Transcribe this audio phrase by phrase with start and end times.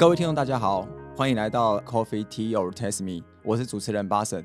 [0.00, 4.42] 各位听众，大家好，欢迎来到 Coffee Tea or Test Me，我是主持人巴神。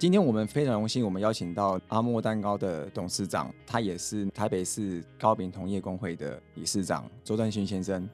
[0.00, 8.10] 今天我们非常荣幸，我们邀请到阿莫蛋糕的董事长，他也是台北市糕饼同业工会的理事长周振勋先生。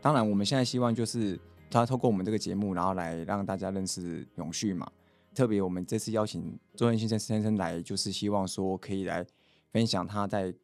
[0.00, 1.36] 当然，我们现在希望就是
[1.68, 4.88] 他透过我们这个节目，然后来让大家认识永续嘛。
[5.34, 9.26] 特别我们这次邀请周振勋先生先生来，就是希望说可以来
[9.72, 10.54] 分享他在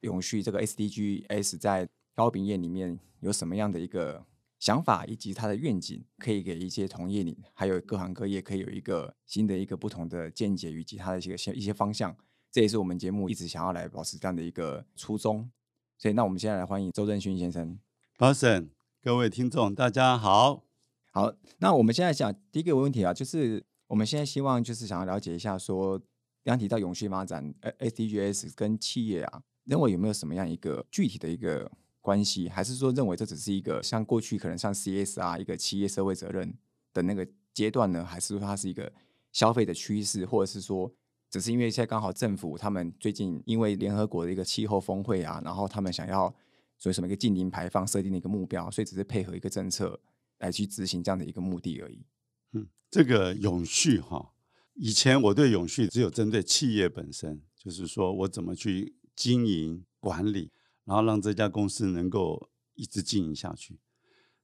[0.00, 4.20] 永续这个 SDGs 在糕饼业里面有什么样的一个。
[4.58, 12.16] 想法以及他的愿景，可以给一些同业里，还有各行各业，可以有一个新的一个不同的见解，以及他的一些一些方向。
[12.50, 15.48] 这也是我们节目一直想要来保持这样的一个初衷。
[15.96, 17.78] 所以，那我们现在来欢迎周正勋先生。
[18.16, 18.70] 巴神，
[19.02, 20.64] 各位听众，大家好。
[21.12, 26.00] 好，那我们现在讲第一个问题啊，就是我们现在希望就是想要了解一下，说
[26.42, 31.70] 刚提到永续发展，呃，SDGs 跟企业啊，认为有没有什么样一个具体的一个。
[32.00, 36.56] 关系，还是说认为这只是一个像过去可能像 CSR 一个企业社会责任
[36.92, 38.04] 的那个阶段呢？
[38.04, 38.90] 还是说它是一个
[39.32, 40.90] 消费的趋势，或者是说
[41.28, 46.34] 只是因为现在刚好政府他们最近因为联合国的一个气候峰会啊，然后他们想要
[46.78, 50.00] 所以什么一个近零排放设定的一个目标，所以只是配合一个政策
[50.38, 52.06] 来去执行这样的一个目的而已。
[52.52, 54.32] 嗯，这个永续哈，
[54.74, 60.52] 以前我对永续只有针对企业本身，就是说我怎么去经营管理。
[60.88, 63.78] 然后让这家公司能够一直经营下去，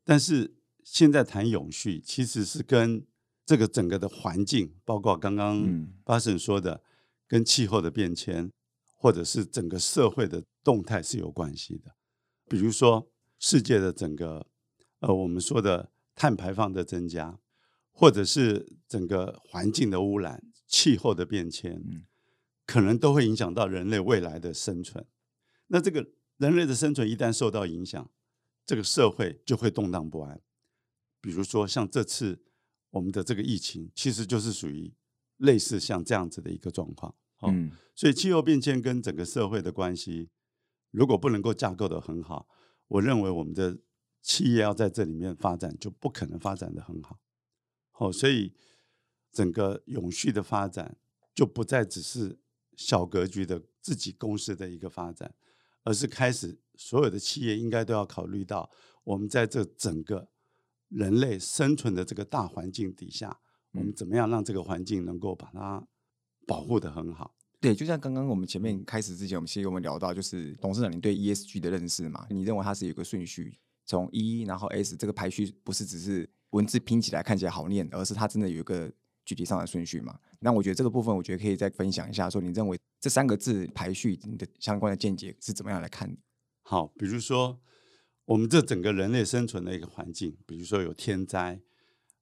[0.04, 3.06] 但是现在谈永续，其实是跟
[3.46, 6.82] 这个整个的环境，包括刚刚巴神说的，
[7.26, 8.52] 跟气候的变迁，
[8.94, 11.96] 或者是整个社会的动态是有关系的。
[12.46, 14.46] 比如说，世界的整个
[14.98, 17.38] 呃，我们说的碳排放的增加，
[17.90, 21.82] 或者是整个环境的污染、气候的变迁，
[22.66, 25.06] 可能都会影响到人类未来的生存。
[25.68, 26.06] 那这个。
[26.38, 28.10] 人类的生存一旦受到影响，
[28.66, 30.40] 这个社会就会动荡不安。
[31.20, 32.42] 比如说，像这次
[32.90, 34.92] 我们的这个疫情，其实就是属于
[35.38, 37.14] 类似像这样子的一个状况。
[37.42, 40.30] 嗯，所以气候变迁跟整个社会的关系，
[40.90, 42.48] 如果不能够架构的很好，
[42.88, 43.78] 我认为我们的
[44.22, 47.20] 企业要在这里面发展，就不可能发展的很好。
[47.90, 48.52] 好，所以
[49.30, 50.96] 整个永续的发展，
[51.34, 52.38] 就不再只是
[52.76, 55.34] 小格局的自己公司的一个发展。
[55.84, 58.68] 而是开始，所有的企业应该都要考虑到，
[59.04, 60.28] 我们在这整个
[60.88, 63.38] 人类生存的这个大环境底下，
[63.72, 65.86] 我们怎么样让这个环境能够把它
[66.46, 67.36] 保护的很好？
[67.60, 72.26] 对，就像刚刚我们前面开始之前，我们其实我们聊到，就是董事长你对 ESG 的认识嘛？
[72.30, 78.90] 你认为它是有个顺序，从 E 然后 S 这个排序，不是只是文字拼起来看起来好念，而是它真的有一个。
[79.24, 80.18] 具体上的顺序嘛？
[80.40, 86.16] 那我觉得这个部分，我觉得可以再分享一下，说你认为这三个字排序，你的相关的见解是怎么样来看？
[86.62, 87.60] 好，比如说
[88.26, 91.60] 我们这整个人类生存的一个环境，比如说有天灾，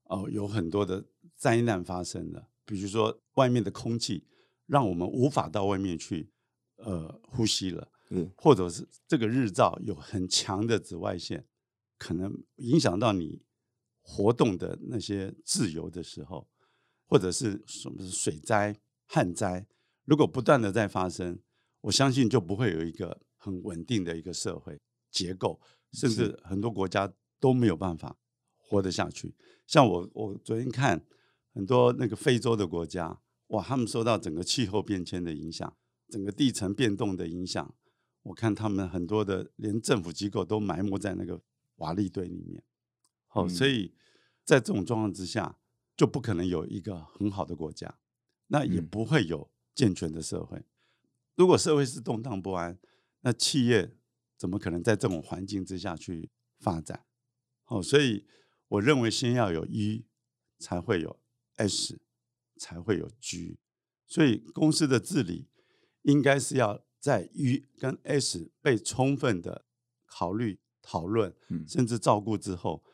[0.04, 1.04] 哦，有很多的
[1.36, 4.24] 灾难发生了，比如说外面的空气
[4.66, 6.30] 让我们无法到外面去，
[6.76, 11.44] 呃，呼吸了，嗯，或者是这个日照有很强的紫外线，
[11.98, 13.42] 可能影响到你
[14.00, 16.48] 活动的那些自由的时候。
[17.12, 18.74] 或者是什么水灾、
[19.04, 19.66] 旱灾，
[20.06, 21.38] 如果不断的在发生，
[21.82, 24.80] 我相信就不会有一个很稳定的一个社会
[25.10, 25.60] 结构，
[25.92, 28.16] 甚至很多国家都没有办法
[28.56, 29.34] 活得下去。
[29.66, 31.04] 像我，我昨天看
[31.52, 35.76] 很多那个非洲的国家，哇，他们受到整个气候变迁的影响，
[36.08, 37.74] 整个地层变动的影响，
[38.22, 41.38] 我看他们很多的连政府机构都埋没在那个
[41.76, 42.64] 瓦砾堆里面。
[43.26, 43.92] 好，所以
[44.46, 45.58] 在这种状况之下。
[45.96, 47.98] 就不可能有一个很好的国家，
[48.48, 50.64] 那也不会有健全的社会。
[51.34, 52.78] 如果社会是动荡不安，
[53.20, 53.96] 那企业
[54.36, 57.04] 怎么可能在这种环境之下去发展？
[57.66, 58.26] 哦，所以
[58.68, 60.06] 我认为先要有 E，
[60.58, 61.20] 才会有
[61.56, 62.00] S，
[62.56, 63.58] 才会有 G。
[64.06, 65.48] 所以公司的治理
[66.02, 69.64] 应该是要在 E 跟 S 被充分的
[70.04, 71.34] 考虑、讨论，
[71.66, 72.84] 甚至照顾之后，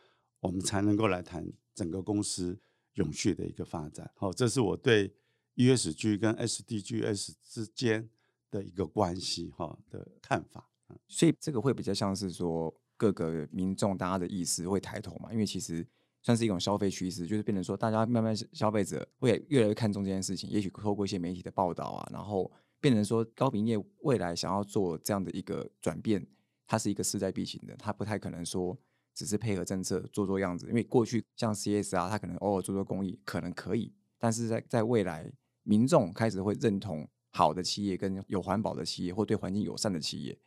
[0.41, 2.61] 我们才能够来谈整个公司。
[2.99, 5.13] 永续的一个发展，好，这是我对
[5.55, 8.09] ESG 跟 SDGs 之间
[8.51, 10.69] 的一个关系哈的看法。
[11.07, 15.87] 所以这个会比较像是说各个民众大家的意识会抬头嘛，因为其实
[16.23, 20.51] 算是一种消费趋势，就是变成说大家慢慢消费者会越来越看重这件事情。
[20.51, 26.27] 也许透过一些媒体的报道啊，然后变成说高频业未来想要做这样的一个转变，
[26.67, 28.77] 它是一个势在必行的，它不太可能说。
[29.19, 35.29] 只是配合政策做做样子，因为过去像 CSR，它可能偶尔做做公益，可能可以，但是在在未来，
[35.65, 40.39] 民众开始会认同好的企业跟有环保的企业或对环境友善的企业，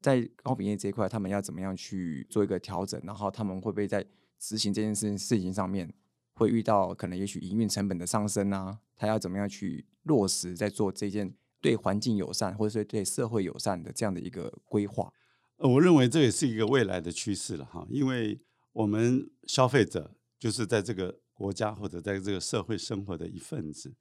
[0.00, 3.02] 在高品业这一块，他们要怎么样去做一个调整？
[3.02, 4.06] 然后他们会不会在
[4.38, 5.92] 执行这件事事情上面，
[6.34, 15.12] 会遇到可能也许营运成本的上升啊，他要怎么样去落实在做这件对环境友善或者是对社会友善的这样的一个规划？
[15.62, 18.40] 我认为这也是一个未来的趋势了哈，因为
[18.72, 23.94] 我们消费者就是在这个国家或者在这个社会生活的一份子，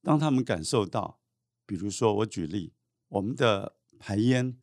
[0.00, 1.20] 当他们感受到，
[1.66, 2.72] 比如说我举例，
[3.08, 4.58] 我们的排烟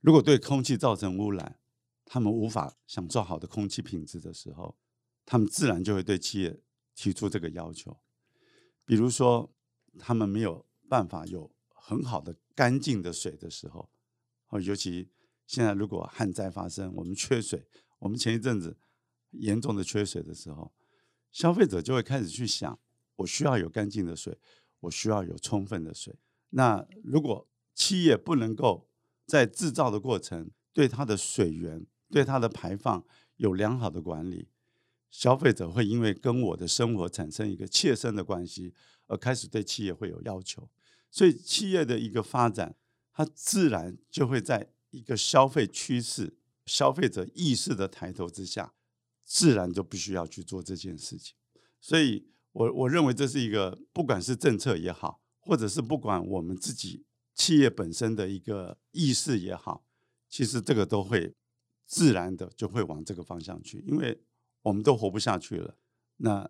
[0.00, 1.60] 如果对空气造成污染，
[2.04, 4.76] 他们无法享受好的空气品质的时候，
[5.24, 6.60] 他们自然就会对企业
[6.96, 7.96] 提出这个要求，
[8.84, 9.54] 比如说
[9.96, 13.88] 他们没有办法有很好的干净的水的时候，
[14.48, 15.13] 哦，尤其。
[15.46, 17.66] 现在如果旱灾发生，我们缺水，
[17.98, 18.76] 我们前一阵子
[19.30, 20.72] 严重的缺水的时候，
[21.30, 22.78] 消费者就会开始去想：
[23.16, 24.38] 我需要有干净的水，
[24.80, 26.16] 我需要有充分的水。
[26.50, 28.88] 那如果企业不能够
[29.26, 33.04] 在制造的过程对它的水源、对它的排放
[33.36, 34.48] 有良好的管理，
[35.10, 38.72] 消费者会因为跟我的生活产生一个切身的关系，
[39.08, 40.70] 而开始对企业会有要求。
[41.10, 42.74] 所以企业的一个发展，
[43.12, 44.73] 它自然就会在。
[44.94, 46.36] 一个消费趋势、
[46.66, 48.72] 消费者意识的抬头之下，
[49.24, 51.34] 自然就必须要去做这件事情。
[51.80, 57.04] 所以，我我认为这是一个，不管是政策也好，或者是不管我们自己
[57.34, 59.84] 企业本身的一个意识也好，
[60.28, 61.34] 其实这个都会
[61.84, 64.22] 自然的就会往这个方向去，因为
[64.62, 65.76] 我们都活不下去了。
[66.18, 66.48] 那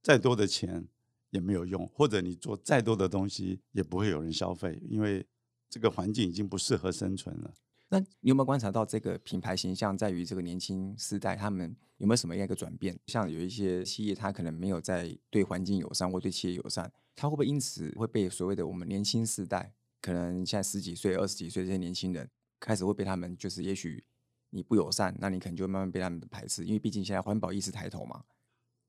[0.00, 0.86] 再多的钱
[1.30, 5.26] 也没有用，或者你做再多的东西也不会有人消费，因为
[5.68, 7.54] 这个环境已经不适合生存了。
[7.92, 12.96] 那你有没有观察到这个品牌形象在于这个年轻世代，他们有没有什么样一个转变？
[13.08, 24.04] 像有一些企业，它可能没有在对环境友善或对企业友善，它会不会因此会被所谓的我们年轻世代，可能现在十几岁、二十几岁这些年轻人，开始会被他们就是也许
[24.50, 28.22] 你不友善，那你可能就慢慢被他们排斥，因为毕竟现在环保意识抬头嘛。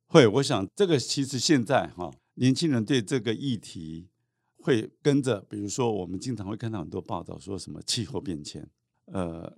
[0.06, 4.10] 会，我想这个其实现在哈，年轻人对这个议题
[4.58, 8.70] 会跟着，比如说我们经常会看到很多报道，说什么气候变迁。
[9.14, 9.58] 呃，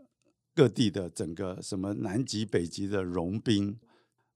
[0.56, 3.80] 各地的整个什么南极、北极的融冰，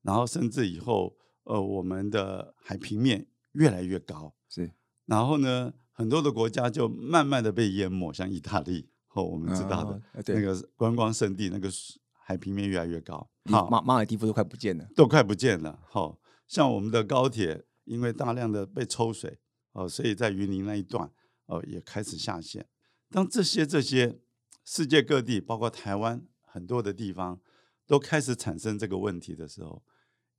[0.04, 4.72] 然后甚至以后，呃，我们的海平面越来越高，是，
[5.08, 11.68] 然后呢，很多的国家就慢慢的被淹没，像意大利，哦，我们知道的那个观光胜地，那个
[12.12, 19.40] 海平面越来越高，好，马马尔蒂夫都快不见了，都快不见了，好，像我们的高铁，因为大量的被抽水，
[19.72, 21.12] 哦，所以在云林那一段，
[21.48, 22.68] 哦，也开始下线。
[23.10, 24.20] 当这些这些。
[24.70, 27.40] 世界各地，包括台湾很多的地方，
[27.86, 29.82] 都开始产生这个问题的时候，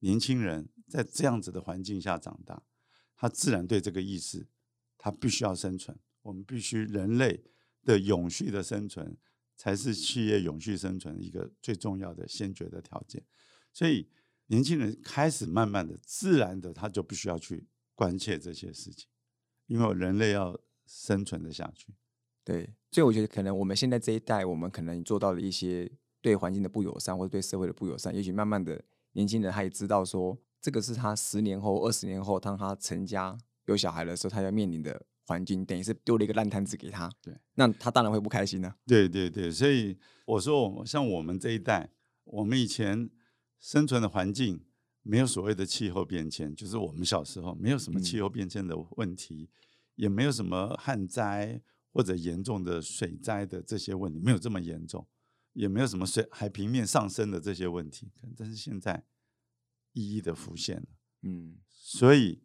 [0.01, 2.63] 年轻人在这样子的环境下长大，
[3.17, 4.47] 他自然对这个意识，
[4.99, 5.99] 他必须要生存。
[6.21, 7.43] 我们必须人类
[7.87, 9.17] 的永续的生存，
[9.57, 13.25] 才是企业永续生存一个最重要的先决的条件。
[13.73, 14.11] 所以，
[14.49, 19.09] 年轻人开始慢慢的、自然的，他就必须要去关切这些事情，
[19.69, 21.95] 因为人类要生存的下去。
[22.49, 25.87] 对，所以我觉得可能我们现在这一代，我们可能做到了一些
[26.23, 28.15] 对环境的不友善，或者对社会的不友善。
[28.15, 33.37] 也许慢慢的，年轻人他也知道说，这个是他十年后、二十年后，当他成家
[33.67, 37.11] 有小孩的时候，他要面临的环境，等于是丢了一个烂摊子给他。
[37.21, 38.75] 对，那他当然会不开心呢。
[38.87, 41.91] 对对对，所以我说，像我们这一代，
[42.25, 43.11] 我们以前
[43.61, 44.65] 生存的环境
[45.03, 49.51] 没有所谓的气候变迁，就是我们小时候没有什么气候变迁的问题，
[49.97, 51.61] 也没有什么旱灾。
[51.93, 55.07] 或者严重的水灾的这些问题没有这么严重，
[55.55, 59.05] 也没有什么水海平面上升的这些问题，但是现在
[59.93, 60.87] 一一的浮现了，
[61.23, 62.43] 嗯，所以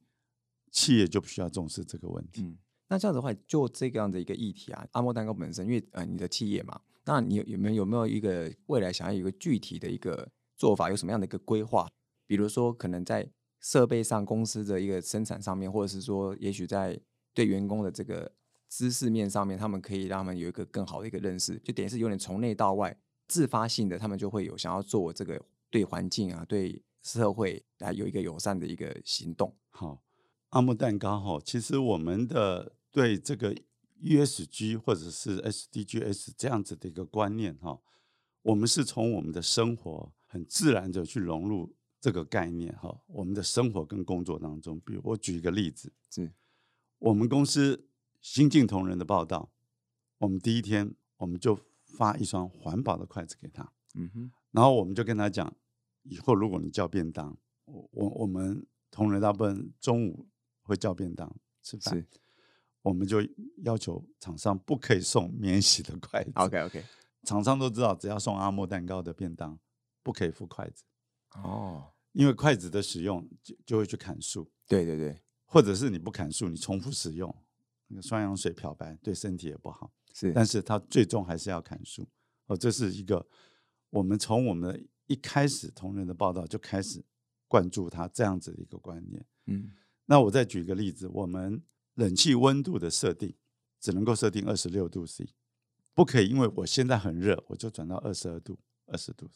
[0.72, 2.42] 企业就不需要重视这个问题。
[2.42, 2.58] 嗯，
[2.88, 11.88] 那这样子的话，就这个样的一个议题啊，阿莫蛋糕本身，因为呃你的企业嘛，那你有没有有没有一个未来想要有一个具体的一个做法，有什么样的一个规划？
[12.26, 17.00] 比如说可能在设备上，公司的一个生产上面，或者是说，也许在
[17.34, 18.34] 对员工的这个。
[18.76, 25.40] 知识面上面，他们可以让他们有一个更好的一个认识，就等于是有点从内到外自发性的，他们就会有想要做这个
[25.70, 29.56] 对环境啊、对社会来有一个友善的一个行动。
[29.70, 30.02] 好，
[30.50, 33.56] 阿木蛋糕哈，其实我们的对这个
[34.02, 37.80] ESG 或者是 SDGs 这样子的一个观念哈，
[38.42, 46.32] 我们是从我们的生活很自然的去融入这个概念哈，我们的生活跟工作当中，比如我举一个例子，是
[46.98, 47.88] 我们公司。
[48.24, 49.52] 新晋同仁的报道，
[50.20, 55.54] 我们第一天我们就发一双环保的筷子给他，嗯哼，然后我们就跟他讲，
[56.04, 60.30] 以后如果你叫便当，我我我们同仁大部分中午
[60.62, 62.08] 会叫便当吃饭，
[62.82, 63.18] 我们就
[63.58, 66.32] 要求厂商不可以送免洗的筷子。
[66.36, 66.86] OK OK，
[67.24, 69.60] 厂商都知道，只要送阿莫蛋糕的便当，
[70.02, 70.86] 不可以付筷子。
[71.44, 77.43] 哦，因为筷子的使用就就会去砍树，对对对，或者是你不砍树，你重复使用，那个
[78.02, 79.92] 双氧水漂白对身体也不好。
[80.14, 82.08] 是，但是它最终还是要砍树。
[82.46, 83.26] 哦，这是一个
[83.90, 87.04] 我们从我们一开始同仁的报道就开始
[87.48, 89.26] 灌注他这样子的一个观念。
[89.46, 89.70] 嗯，
[90.06, 91.64] 那我再举一个例子，我们
[91.96, 93.36] 冷气温度的设定
[93.80, 95.34] 只能够设定二十六度 C，
[95.94, 99.30] 不可以因为我现在很热，我就转到二十二度、二十度。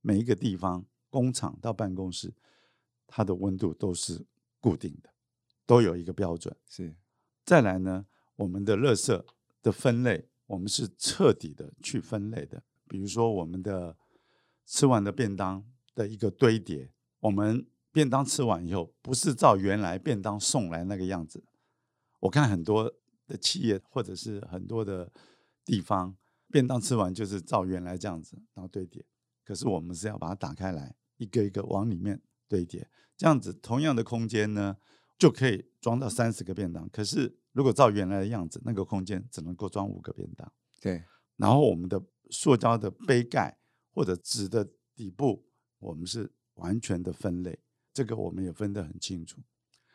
[0.00, 2.34] 每一个地方，工厂到办公室，
[3.06, 4.26] 它的温度都是
[4.60, 5.10] 固定的，
[5.64, 6.54] 都有一个标准。
[6.66, 6.94] 是，
[7.44, 8.06] 再来呢，
[8.36, 9.24] 我们的垃圾
[9.62, 12.62] 的分类，我们是彻底的去分类的。
[12.88, 13.96] 比如说，我们的
[14.66, 21.42] 吃完的便当的一个堆叠，我们便当吃完以后，不是照原来便当送来那个样子。
[22.20, 22.92] 我看很多
[23.26, 25.10] 的企业或者是很多的
[25.64, 26.16] 地方，
[26.48, 29.04] 便当吃完就是照原来这样子，然后堆叠。
[29.44, 34.76] 可是我们是要把它打开来，一个一个往里面堆叠，这样子同样的空间呢，
[35.22, 36.88] 就可以装到三十个便当。
[36.88, 40.52] 可是如果照原来的样子，那个空间只能够装五个便当。
[40.80, 41.04] 对，
[41.36, 43.56] 然后我们的塑胶的杯盖
[43.92, 45.44] 或者纸的底部，
[45.78, 47.56] 我们是完全的分类，
[47.92, 49.40] 这个我们也分得很清楚。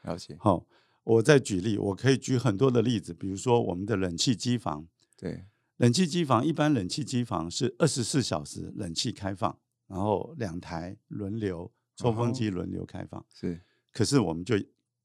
[0.04, 0.38] 了解。
[0.40, 0.66] 好，
[1.04, 4.88] 我再举例，我可以举很多的例子，比如说我们的冷气机房。
[5.18, 5.46] 对。
[5.76, 13.26] 冷气机房一般冷气机房是二十四小时冷气开放，然后两台轮流抽风机轮流开放。
[13.34, 14.56] 是，可是我们就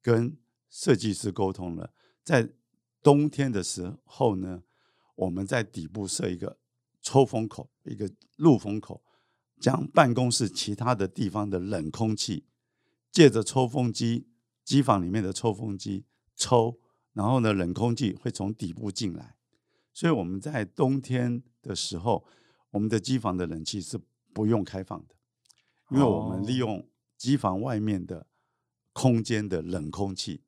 [0.02, 0.36] 跟
[0.68, 1.94] 设计师沟通了，
[2.24, 2.50] 在
[3.02, 4.62] 冬天的时候呢，
[5.14, 6.58] 我们在底部设一个
[7.00, 9.02] 抽风口，一个入风口，
[9.60, 12.46] 将办公室其他的地方的冷空气
[13.10, 14.26] 借着抽风机
[14.64, 16.04] 机房里面的抽风机
[16.34, 16.78] 抽，
[17.12, 19.36] 然后呢，冷空气会从底部进来。
[19.92, 22.24] 所以我们在冬天的时候，
[22.70, 24.00] 我们的机房的冷气是
[24.32, 25.14] 不用开放的，
[25.90, 28.26] 因为我们利用机房外面的
[28.92, 30.42] 空间的冷空气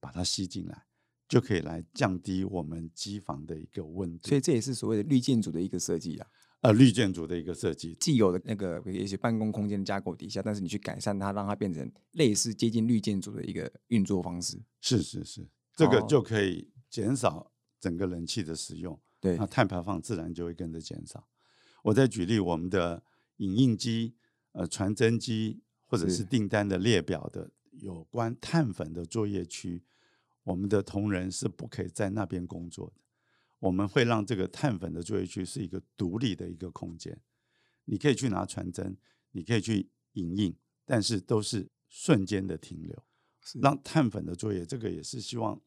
[0.00, 0.86] 把它吸进来，
[1.28, 4.28] 就可以来降低我们机房的一个温度。
[4.28, 6.26] 所以这也是所谓的绿建筑的一个设计啊，
[6.60, 14.60] 呃，绿建筑的一个设计，既有的那个一些办公空间的架构底下，但是你去改善它，让它变成类似接近绿建筑的一个运作方式。
[14.80, 17.52] 是是是，这个就可以减少。
[17.80, 21.26] 整个冷气的使用，对，那碳排放自然就会跟着减少。
[21.82, 23.02] 我再举例，我们的
[23.38, 24.14] 影印机、
[24.52, 29.82] 呃传真机，或者是订单的列表的有关碳粉的作业区，
[30.42, 33.00] 我们的同仁是不可以在那边工作的。
[33.58, 37.20] 我们会让这个碳粉的作业区是一个独立的一个空间，
[37.84, 38.96] 你可以去拿传真，
[39.32, 43.04] 你可以去影印，但是都是瞬间的停留，
[43.60, 45.60] 让碳粉的作业，这个也是希望。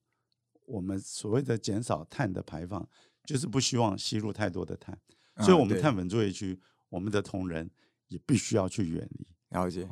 [0.66, 2.88] 我们所谓的减少碳的排放，
[3.26, 4.98] 就是不希望吸入太多的碳，
[5.40, 6.58] 所以，我们碳粉作业区，
[6.88, 7.70] 我们的同仁
[8.08, 9.28] 也必须要去远离。
[9.50, 9.88] 了解。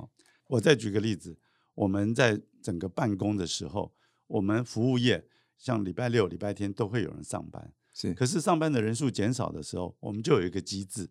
[0.47, 1.37] 我再举个例子，
[1.73, 3.93] 我们在整个办公的时候，
[4.27, 8.13] 我们服务业像礼拜六、礼拜天都会有人上班，是。
[8.13, 11.09] 可是上班的人数减少的时候，我们就有一个机制，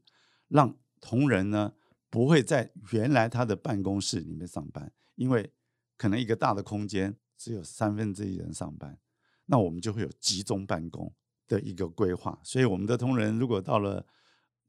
[0.49, 1.73] 让同仁呢
[2.09, 5.53] 不会在原来他的办公室里面上班，因为
[5.97, 8.99] 可能一个大的空间只有三分之一人上班。
[9.47, 11.13] 那我们就会有集中办公
[11.49, 14.07] 的一个规划，所以我们的同仁如果到了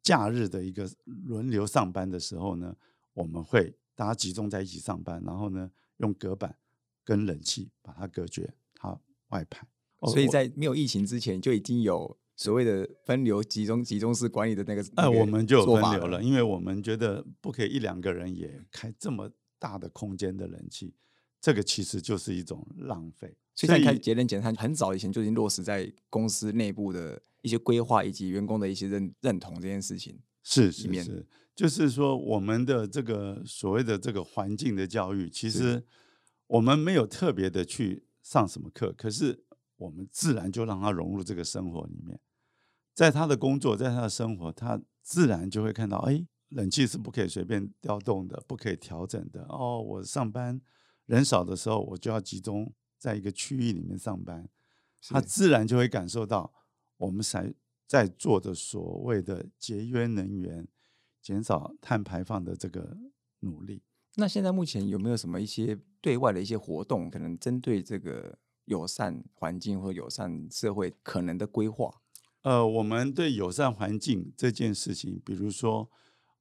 [0.01, 2.75] 假日的一个轮流上班的时候呢，
[3.13, 6.55] 我们会大家集中在一起上班，然后呢用隔板
[7.03, 9.67] 跟冷气把它隔绝，它外排。
[10.07, 20.95] 所以在没有疫情之前就已经有所谓的分流集中集中式管理的那个，呃，我们就有分流了，因为我们觉得不可以一两个人也开这么大的空间的冷气，
[21.39, 23.37] 这个其实就是一种浪费。
[23.53, 30.17] 所以，开节能减碳很早以前就已经落实在公司内部的一些规划以及员工的一些认认同这件事情。
[30.43, 35.85] 是是是，就是说我们的这个所谓的这个环境的教育，其实
[36.47, 39.43] 我们没有特别的去上什么课，可是
[39.77, 42.19] 我们自然就让他融入这个生活里面，
[42.93, 49.45] 在他的工作，在他的生活，他自然就会看到，哎，冷气是不可以随便调动的，不可以调整的。
[49.49, 50.59] 哦，我上班
[51.05, 52.73] 人少的时候，我就要集中。
[53.01, 54.47] 在一个区域里面上班，
[55.09, 56.53] 他自然就会感受到
[56.97, 57.51] 我们在
[57.91, 60.65] 在做的所谓的节约能源、
[61.21, 62.97] 减少碳排放的这个
[63.41, 63.83] 努力。
[64.15, 72.01] 那现在目前有没有什么一些对外的一些活动，可能针对这个友善环境或友善社会可能的规划？
[72.43, 75.91] 呃，我们对友善环境这件事情，比如说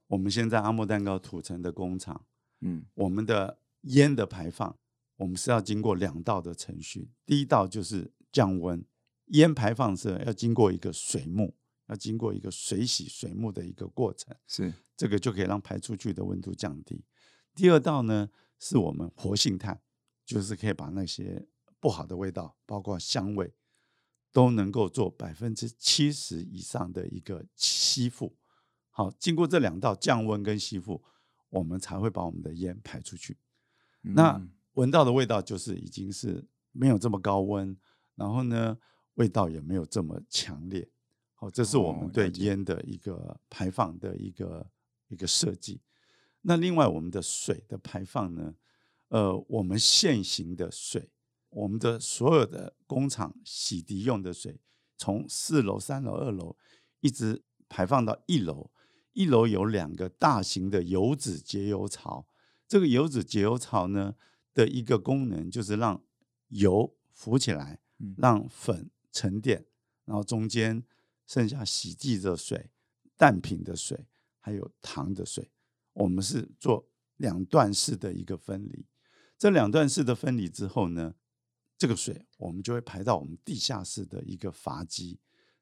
[0.06, 2.24] 我们现在阿莫蛋糕土城的工厂，
[2.60, 4.76] 嗯，我们的烟的排放。
[5.16, 8.84] 我们是要经过两道的程序，第一道就是降温，
[9.30, 11.56] 烟排放是要经过一个水幕，
[11.88, 17.04] 要经过一个水洗水幕的一个过程，是这个就可以让排出去的温度降低。
[17.54, 19.80] 第二道呢，是我们活性炭，
[20.24, 21.46] 就是可以把那些
[21.78, 23.52] 不好的味道，包括香味，
[24.32, 28.36] 都能够做百分之七十以上的一个吸附。
[28.90, 31.02] 好，经过这两道降温跟吸附，
[31.48, 33.38] 我们才会把我们的烟排出去。
[34.02, 34.40] 那
[34.72, 37.76] 闻到的味道就是已经是没有这么高温，
[38.14, 38.78] 然后呢，
[39.20, 40.88] 味道也没有这么强烈。
[41.34, 44.66] 好，这是我们对烟的一个排放的一个
[45.08, 45.82] 一个设计。
[46.40, 48.54] 那另外，我们的水的排放呢？
[49.08, 51.10] 呃，我们现行的水，
[51.50, 54.58] 我们的所有的工厂洗涤用的水，
[54.96, 56.56] 从四楼、三楼、二楼
[57.00, 58.70] 一直排放到一楼。
[59.12, 62.26] 一楼有两个大型的油脂节油槽。
[62.66, 64.14] 这个油脂节油槽呢
[64.54, 66.00] 的一个功能，就是让
[66.48, 67.80] 油浮起来，
[68.16, 69.64] 让粉沉淀，
[70.04, 70.84] 然后中间
[71.26, 72.70] 剩下洗剂的水、
[73.16, 74.06] 淡品的水，
[74.38, 75.50] 还有糖的水。
[75.92, 78.86] 我们是做两段式的一个分离，
[79.36, 81.14] 这两段式的分离之后呢，
[81.76, 85.18] 这个水我们就会排到我们地下室的一个阀机。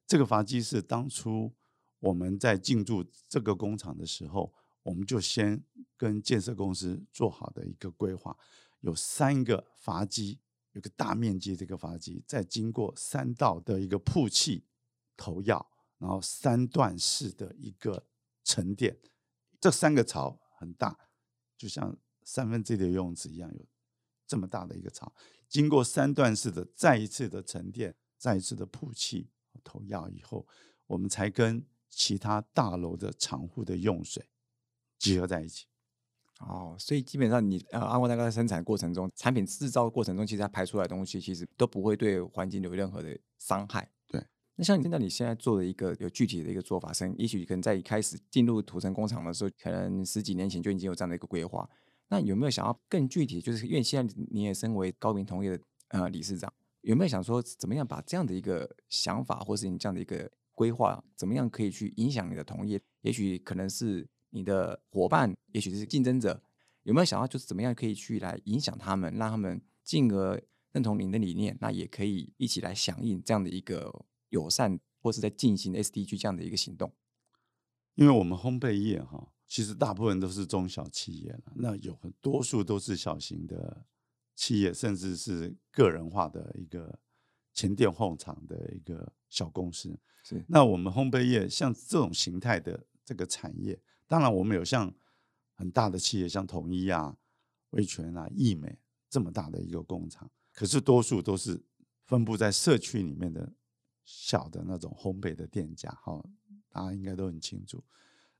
[0.06, 1.54] 这个阀机是当初
[1.98, 5.62] 我们在进驻这个工厂的时候，我们就先
[5.96, 8.36] 跟建设公司做好的一个规划，
[8.80, 10.38] 有三个阀机，
[10.72, 14.66] 有个大面积这个阀机，再经过三道的一个曝气
[15.16, 18.06] 投药，然后三段式的一个
[18.44, 18.98] 沉淀。
[19.60, 21.10] 这三个槽很大，
[21.56, 23.66] 就像三分之一的游泳池一样，有
[24.26, 25.12] 这么大的一个槽。
[25.48, 29.30] 经过三段式的再一次的沉淀，再一次的曝气
[29.64, 30.46] 投药以后，
[30.86, 34.28] 我们才跟其他大楼的厂户的用水
[34.98, 35.66] 结合在一起。
[36.38, 43.90] 哦，所以基本上你呃，阿莫大哥在生产过程中，产品制造过程中，其实它排出来的东西，其实都不会对环境有任何的伤害。
[44.06, 51.68] 对那像你现在你现在做的一个有具体的一个做法，生也许可能在一开始进入土城工厂的时候，可能十几年前就已经有这样的一个规划。
[52.08, 53.40] 那有没有想要更具体？
[53.40, 62.80] 就是因为现在你也身为高明同业的呃理事长，有没有想说怎么样把这样的一个想法，或是你这样的一个规划，怎么样可以去影响你的同业？
[63.02, 66.42] 也许可能是你的伙伴，也许是竞争者，
[66.82, 71.56] 有没有想到就是怎么样可以去来影响他们，让他们进而认同您的理念？
[71.60, 74.06] 那也可以一起来响应这样的一个。
[74.30, 76.92] 友善或是在进行 SDG 这样的一个行动，
[77.94, 83.86] 因为我们烘焙业哈，其实大部分都是中小企业了，那有很多数都是小型的
[84.34, 86.98] 企业，甚至是个人化的一个
[87.54, 89.98] 前店后厂的一个小公司。
[90.22, 94.92] 是，那我们烘焙业像这种形态的这个产业，当然我们有像
[95.54, 97.16] 很大的企业，像统一啊、
[97.70, 98.76] 味全啊、益美
[99.08, 101.62] 这么大的一个工厂，可是多数都是
[102.06, 103.54] 分布在社区里面的。
[104.10, 106.24] 小的那种烘焙的店家，哈，
[106.70, 107.84] 大家应该都很清楚。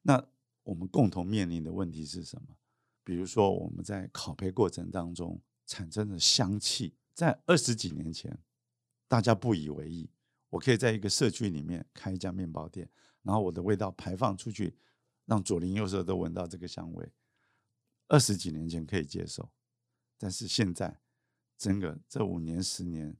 [0.01, 0.27] 那
[0.63, 2.57] 我们共同面临的问题是什么？
[3.05, 8.35] 比如说我们在烤焙过程当中产生的香气，在二十几年前，
[9.07, 10.09] 大家不以为意。
[10.49, 12.89] 我可以在一个社区里面开一家面包店，
[13.21, 14.75] 然后我的味道排放出去，
[15.29, 17.12] 让左邻右舍都闻到这个香味。
[18.07, 19.53] 二十几年前可以接受，
[20.17, 21.03] 但是现在，
[21.59, 23.14] 真的这五年十年，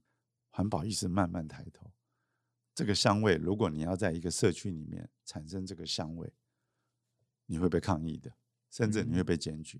[0.49, 1.91] 环保意识慢慢抬头。
[2.73, 6.33] 这个香味，如果你要在一个社区里面产生这个香味，
[7.45, 8.33] 你会被抗议的，
[8.71, 9.79] 甚至你会被检举，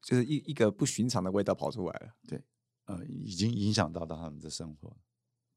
[0.00, 2.16] 就是一一个不寻常的味道跑出来了。
[2.26, 2.42] 对，
[2.86, 4.96] 呃，已经影响到到他们的生活。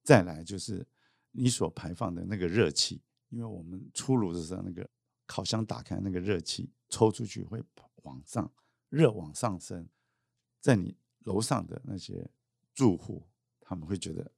[0.03, 0.86] 再来就是
[1.32, 4.89] 你所排放的那个热气，因为我们出炉的时候，那个
[5.29, 7.63] 烤箱打开，那个热气抽出去会
[8.03, 8.51] 往上，
[8.89, 9.87] 热往上升，
[10.59, 12.29] 在你楼上的那些
[12.73, 13.29] 住户，
[13.61, 14.31] 他们会觉得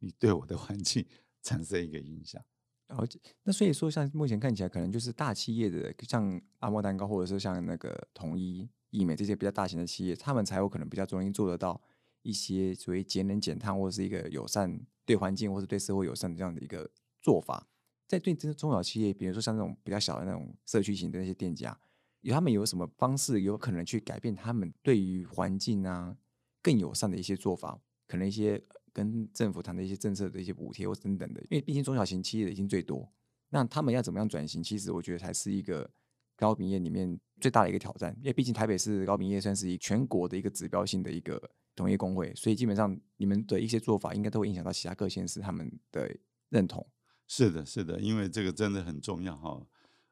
[0.00, 1.06] 你对我的环境。
[1.44, 2.40] 产生一个影响，
[2.86, 3.04] 然后
[3.42, 11.82] 那所以说，像目前看起来，可能就是大企业的，像阿莫蛋糕，或者是像那个统一、易美这些比较大型的企业，他们才有可能比较容易做得到
[12.22, 16.88] 一些所谓节能减碳，或者是一个友善对环境，或是对社会友善的这样的一个
[17.20, 17.66] 做法。
[18.12, 21.76] 在对这中小企业，比如说像那种比较小的那种社区型的那些店家，
[22.20, 26.14] 有他们有什么方式，有可能去改变他们对于环境啊
[26.60, 28.62] 更友善的一些做法，可能一些。
[28.94, 33.10] 跟政府谈的一些政策的一些补贴或等等的，因为毕竟中小型企业的已经最多，
[33.48, 34.62] 那他们要怎么样转型？
[34.62, 35.90] 其实我觉得才是一个
[36.36, 38.14] 高品业里面最大的一个挑战。
[38.18, 41.42] 因为毕竟台北市高品业算是一全国的一个指标性的一个
[41.74, 46.14] 同业工会，所以基本上你们的一些做法应该都会影响到其他各县市他们的
[46.50, 46.86] 认同。
[47.34, 49.66] 是的，是的，因为这个真的很重要哈。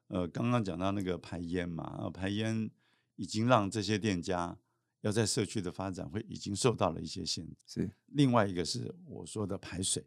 [0.07, 2.71] 呃，刚刚讲到那个排烟嘛，排烟
[3.15, 4.57] 已经让这些店家。
[5.01, 7.55] 要在社区的发展会已经受到了一些限制。
[7.65, 10.05] 是另外一个是我说的排水，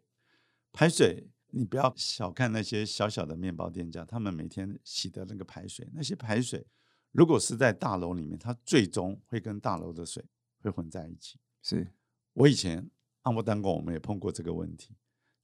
[0.71, 6.65] 排水你不要小看那些小小的面包店家，他们每天洗的那个排水，那些排水
[7.11, 10.23] 如果是在大楼里面，它最终会跟大楼的水
[10.59, 11.37] 会混在一起。
[11.61, 11.85] 是
[12.31, 12.89] 我以前
[13.23, 14.95] 阿莫丹宫我们也碰过这个问题，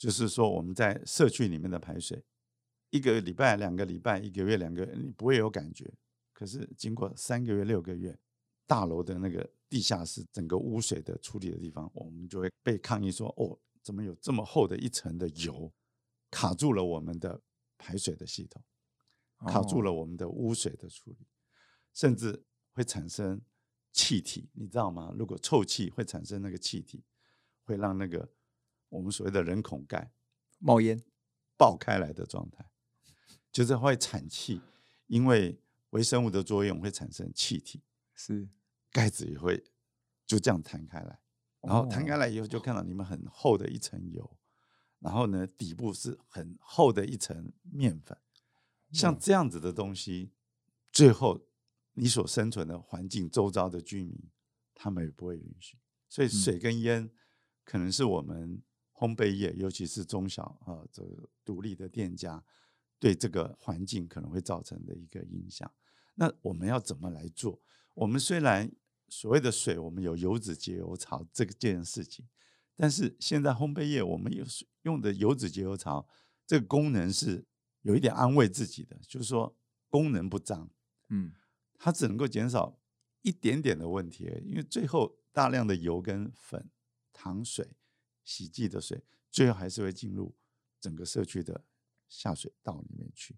[0.01, 2.25] 就是说我们在社区里面的排水，
[2.89, 5.93] 一个礼拜、两个礼拜、一个月、两个月，你不会有感觉。
[6.33, 8.17] 可是经过三个月、六个月，
[8.65, 15.71] 大楼的那个地下室整个污水的处理的地方，我们就会被抗议说：哦，怎么有这么厚的一层的油
[16.31, 17.39] 卡住了我们的
[17.77, 18.59] 排水的系统，
[19.45, 21.27] 卡住哦了我们的污水的处理，
[21.93, 23.39] 甚至会产生
[23.93, 25.13] 气体，你知道吗？
[25.15, 27.03] 如果臭气会产生那个气体，
[27.65, 28.27] 会让那个
[28.91, 30.11] 我们所谓的人孔盖
[30.59, 31.03] 冒烟，
[31.57, 32.69] 爆开来的状态，
[33.51, 34.61] 就是会产气，
[35.07, 37.81] 因为微生物的作用会产生气体，
[38.13, 38.47] 是。
[38.93, 39.63] 盖子也会
[40.27, 41.21] 就这样弹开来，
[41.61, 44.37] 然后弹哦开来以后就看到里面很厚的一层油，
[44.99, 48.17] 然后呢底部是很厚的一层面粉，
[48.91, 50.33] 像哇这样子的东西，
[50.91, 51.47] 最后
[51.93, 54.29] 你所生存的环境周遭的居民，
[54.75, 55.77] 他们也不会允许，
[56.09, 57.09] 所以水跟烟
[57.63, 58.61] 可能是我们
[59.01, 62.43] 烘焙业，尤其是中小啊这个独立的店家，
[62.99, 65.69] 对这个环境可能会造成的一个影响。
[66.13, 67.59] 那我们要怎么来做？
[67.95, 68.71] 我们虽然
[69.07, 72.27] 所谓的水，我们有油脂节油槽这个件事情，
[72.75, 74.45] 但是现在烘焙业我们有
[74.83, 76.07] 用的油脂节油槽，
[76.45, 77.43] 这个功能是
[77.81, 79.57] 有一点安慰自己的，就是说
[79.89, 80.69] 功能不脏，
[81.09, 81.33] 嗯
[81.79, 82.79] 它只能够减少
[83.23, 86.69] 一点点的问题，因为最后大量的油跟粉、
[87.11, 87.67] 糖水、
[88.23, 90.33] 洗剂的水，最后还是会进入
[90.79, 91.63] 整个社区的
[92.09, 93.35] 下水道里面去，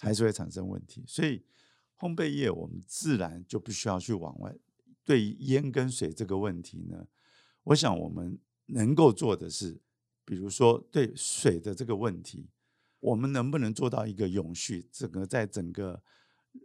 [0.00, 1.04] 还是会产生问题。
[1.06, 1.44] 所以
[1.98, 4.54] 烘焙业我们自然就不需要去往外。
[5.04, 7.06] 对于烟跟水这个问题呢，
[7.64, 9.80] 我想我们能够做的是，
[10.24, 12.48] 比如说对水的这个问题，
[13.00, 14.88] 我们能不能做到一个永续？
[14.90, 16.02] 整个在整个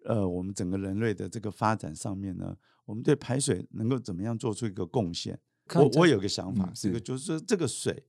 [0.05, 5.37] 呃我们整个人类的这个发展上面呢，我们对排水能够怎么样做出一个贡献？
[5.75, 8.05] 我我有个想法，嗯这个就是说这个水，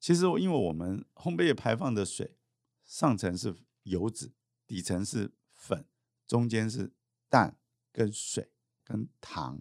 [0.00, 2.36] 其实因为我们烘焙业排放的水，
[2.84, 4.32] 上层是油脂，
[4.66, 5.84] 底层是粉，
[6.26, 6.92] 中间是
[7.28, 7.58] 蛋
[7.92, 8.50] 跟水
[8.82, 9.60] 跟糖，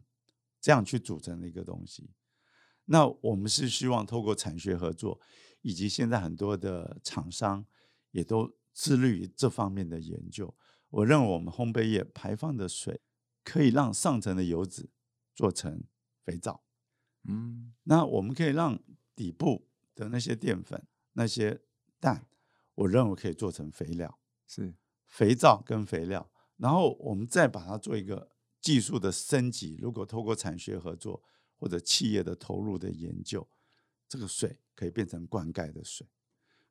[0.60, 2.12] 这样去组成的一个东西。
[2.86, 5.22] 那我们是希望透过产学合作，
[5.62, 7.66] 以及现在很多的厂商
[8.12, 10.54] 也都致力于这方面的研究。
[10.90, 13.02] 我认为我们烘焙业排放的水
[13.44, 14.90] 可以让上层的油脂
[15.34, 15.84] 做成
[16.24, 16.64] 肥皂，
[17.26, 18.80] 嗯那我们可以让
[19.16, 21.62] 底部的那些淀粉、那些
[22.00, 22.28] 蛋，
[22.76, 24.20] 我认为可以做成肥料。
[24.46, 24.76] 是
[25.08, 28.30] 肥皂跟肥料，然后我们再把它做一个
[28.62, 29.78] 技术的升级。
[29.82, 31.24] 如果透过产学合作
[31.58, 33.48] 或者企业的投入的研究，
[34.08, 36.08] 这个水可以变成灌溉的水。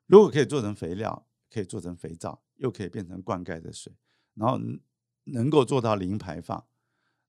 [0.07, 3.97] 如果可以做成肥料，可以做成肥皂，又可以变成灌溉的水，
[4.35, 4.81] 然后能
[5.25, 6.67] 能够做到零排放，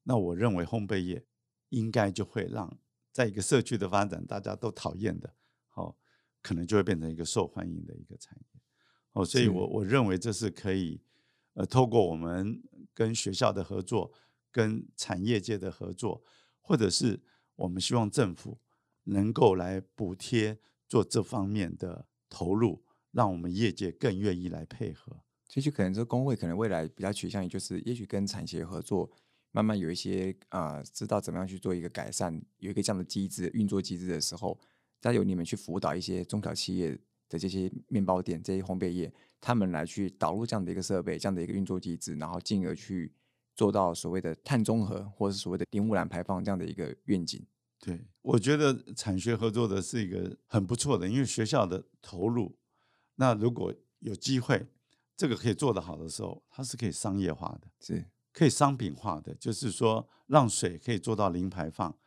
[0.04, 1.26] 那我认为烘焙业
[1.70, 2.78] 应该就会让
[3.13, 5.34] 在一个社区的发展，大家都讨厌的，
[5.76, 5.95] 哦，
[6.41, 8.62] 可能就会变成一个受欢迎的一个产业。
[9.13, 10.99] 哦，所以我我认为这是可以，
[11.54, 12.62] 呃，透过我们
[12.93, 14.12] 跟学校的合作，
[14.52, 16.23] 跟产业界的合作，
[16.60, 17.21] 或者是
[17.56, 18.60] 我们希望政府
[19.04, 25.23] 能够来补贴做这方面的投入，让我们业界更愿意来配合。
[25.47, 29.12] 其实可能这个工会可能未来比较趋向于就是，也许跟产协合作，
[29.54, 34.60] 慢慢有一些啊、呃知道怎么样去做一个改善，有一个这样的机制运作机制的时候，
[35.00, 43.13] 再由你们去辅导一些中小企业的这些面包店、这些烘焙业，他们来去导入这样的一个设备、这样的一个运作机制，然后进而去
[43.56, 47.46] 做到所谓的碳中和或者是所谓的零污染排放这样的一个愿景。
[47.80, 52.58] 对，我觉得产学合作的是一个很不错的，因为学校的投入，
[53.16, 54.66] 那如果有机会，
[55.16, 57.68] 这个可以做得好的时候，它是可以商业化的。
[57.80, 61.98] 是可以商品化的，就是说让水可以做到零排放，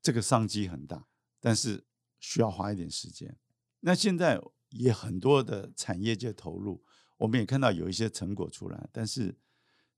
[0.00, 1.06] 这个商机很大，
[1.38, 1.84] 但是
[2.18, 3.38] 需要花一点时间。
[3.80, 6.82] 那现在也很多的产业界投入，
[7.18, 9.38] 我们也看到有一些成果出来，但是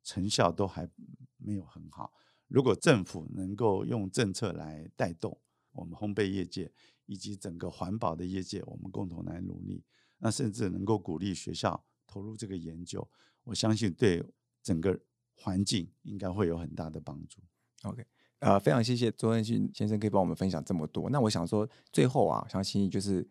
[0.02, 0.90] 成效都还
[1.36, 2.12] 没有很好。
[2.48, 5.40] 如果政府能够用政策来带动
[5.72, 6.72] 我们烘焙业界
[7.06, 9.84] 以及整个环保的业界，我们共同来努力，
[10.18, 13.08] 那甚至能够鼓励学校投入这个研究，
[13.44, 14.24] 我相信对
[14.62, 15.00] 整个
[15.36, 17.40] 环境应该会有很大的帮助。
[17.82, 18.04] OK，
[18.40, 21.08] 呃，非常谢谢周恩勋先生可以帮我们分享这么多。
[21.10, 23.26] 那我想说，最后啊，想请你就是，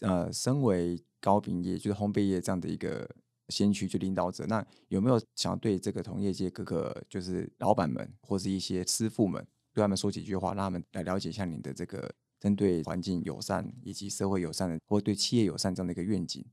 [0.00, 3.08] 呃，身为高饼业就是烘焙业这样的一个
[3.48, 16.44] 先驱，就领导者，那有没有想要对这个同业界各个就是老板们或是一些师傅们，对他们说几句话，让他们来了解一下你的这个针对环境友善以及社会友善的，或对企业友善这样的一个愿景？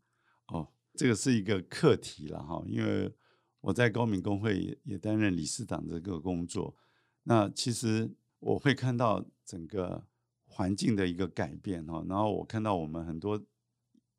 [0.48, 3.14] 哦，这个是一个课题了哈，因为
[3.62, 6.76] 我在高明工会也也担任理事长这个工作。
[7.24, 10.06] 那其实我会看到整个
[10.46, 13.42] 环境的一个改变哈，然后我看到我们很多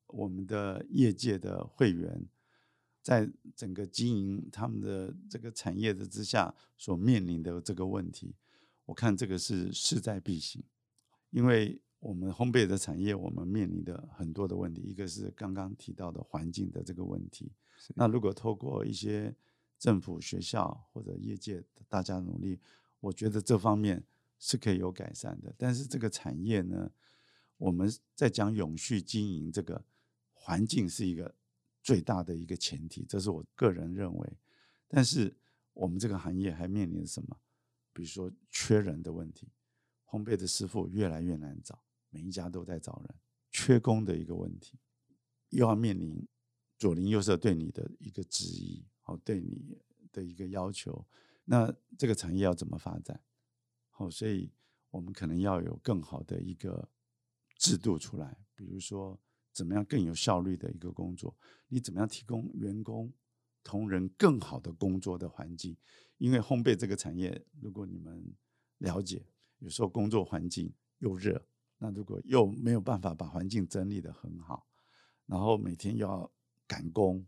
[0.07, 2.25] 我们的业界的会员，
[3.03, 8.37] 在整个经营他们的这个产业的之下所面临的这个问题，
[8.87, 10.63] 我看这个是势在必行，
[11.31, 17.53] 因为我们烘焙的产业我们面临的很多的问题，一个是刚刚提到的环境的这个问题，
[17.95, 19.35] 那如果透过一些
[19.79, 22.61] 政府、学校或者业界大家努力。
[23.03, 24.01] 我觉得这方面
[24.39, 26.89] 是可以有改善的，但是这个产业呢，
[27.57, 29.85] 我们在讲永续经营，这个
[30.33, 31.35] 环境是一个
[31.83, 34.33] 最大的一个前提，这是我个人认为。
[34.87, 35.35] 但是
[35.73, 37.37] 我们这个行业还面临什么？
[37.93, 39.49] 比如说缺人的问题，
[40.07, 43.13] 烘焙的师傅越来越难找，每一家都在找人，
[43.51, 44.79] 缺工的一个问题，
[45.49, 46.25] 又要面临
[46.83, 49.79] 左邻右舍对你的一个质疑，哦，对你
[50.11, 51.07] 的一个要求。
[51.45, 53.23] 那这个产业要怎么发展？
[53.90, 54.53] 好，所以
[54.90, 56.88] 我们可能要有更好的一个
[57.57, 59.16] 制度出来，比如说
[59.53, 63.12] 怎么样更有效率的一个工作，你怎么样提供员工
[63.62, 65.77] 同仁更好的工作的环境？
[66.18, 68.35] 因为烘焙这个产业，如果你们
[68.79, 69.25] 了解，
[69.59, 71.47] 有时候工作环境又热，
[71.79, 74.66] 那如果又没有办法把环境整理的很好，
[75.27, 76.29] 然后每天要
[76.73, 77.27] 赶工，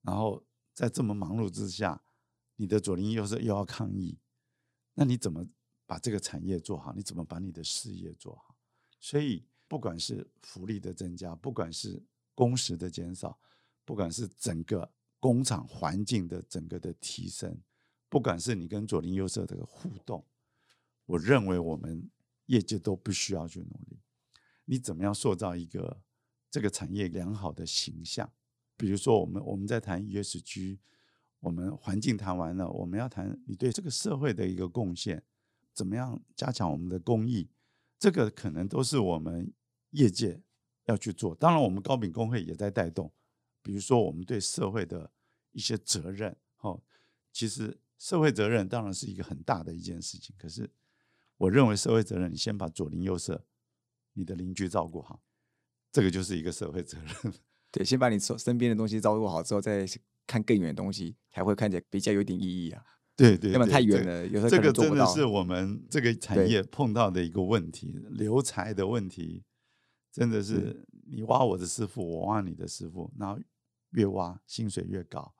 [0.00, 2.02] 然后在这么忙碌之下。
[2.58, 4.18] 你的左邻右舍又要抗议，
[4.94, 5.46] 那你怎么
[5.84, 6.90] 把这个产业做好？
[6.94, 8.56] 你怎么把你的事业做好？
[8.98, 12.02] 所以，不管是福利的增加，不管是
[12.34, 13.38] 工时的减少，
[13.84, 17.60] 不管是整个工厂环境的整个的提升，
[18.08, 20.24] 不管是你跟左邻右舍这个互动，
[21.04, 22.10] 我认为我们
[22.46, 24.00] 业界都不需要去努力。
[24.64, 26.00] 你怎么样塑造一个
[26.50, 28.32] 这个产业良好的形象？
[28.76, 30.78] 比如说，我们我们在谈 ESG。
[31.40, 35.22] 我们环境谈完了，我们要谈你对这个社会的一个贡献，
[35.72, 37.48] 怎么样加强我们的公益？
[37.98, 39.52] 这个可能都是我们
[39.90, 40.42] 业界
[40.86, 41.34] 要去做。
[41.36, 43.12] 当然，我们高饼工会也在带动，
[43.62, 45.12] 比如说我们对社会的
[45.52, 46.34] 一些责任。
[46.60, 46.82] 哦，
[47.30, 50.34] 其实社会责任当然是一个很大的一件事情。
[50.36, 50.68] 可是，
[51.36, 53.46] 我认为社会责任，你先把左邻右舍、
[54.14, 55.22] 你的邻居照顾好，
[55.92, 57.34] 这个就是一个社会责任。
[57.70, 59.86] 对，先把你身身边的东西照顾好之后，再。
[60.28, 62.82] 看更远的东西才会看起来比较有点意义啊！
[63.14, 69.44] 对对，要不然太远了，有时候这个真的是我们这个产业碰到的一个问题，留才的问题，
[70.10, 73.40] 真的是你挖我的师傅，我挖你的师傅，然后
[73.92, 75.32] 越挖薪水越高，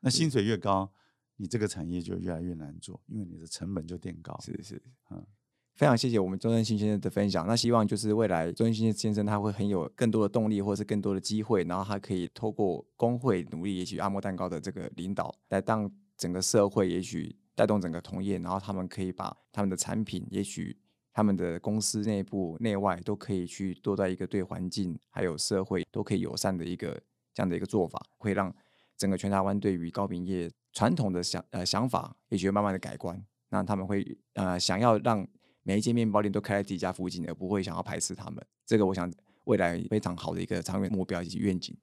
[0.00, 0.92] 那薪水越高，
[1.36, 4.38] 你这个产业就越来越难做，因为你的成本就变高。
[4.42, 5.26] 是是，嗯。
[5.74, 7.44] 非常谢谢我们周振兴先生的分享。
[7.48, 20.78] 那希望就是未来周振兴先生他会很有更多的动力，或者是更多的机会，然后他可以透过工会努力，也许阿莫蛋糕的这个领导，来让整个社会，也许带动整个同业，然后他们可以把他们的产品，也许
[21.12, 27.02] 他们的公司内部、内外都可以去做到一个对环境还有社会都可以友善的一个
[27.34, 28.54] 这样的一个做法，会让
[28.96, 35.26] 整个全台湾对于糕饼业传统的想呃想法，也许慢慢的改观，那他们会呃想要让。
[35.64, 38.40] 每一间面包店都开在自己家附近，而不会想要排斥他们。
[38.64, 39.12] 这个我想
[39.44, 41.76] 未来非常好的一个长远目标以及愿景。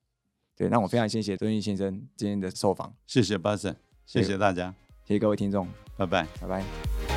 [0.56, 5.68] 对，那我非常谢谢周俊先生今天的受访，谢谢巴神，谢谢大家，谢谢各位听众，
[5.98, 7.11] 拜拜，拜拜。